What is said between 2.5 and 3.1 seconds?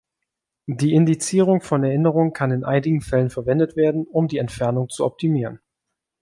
einigen